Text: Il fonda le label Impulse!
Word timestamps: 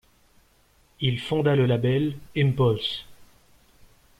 Il 1.01 1.19
fonda 1.19 1.55
le 1.55 1.67
label 1.67 2.17
Impulse! 2.35 3.05